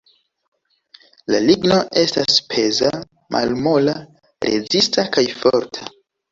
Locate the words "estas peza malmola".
2.05-3.97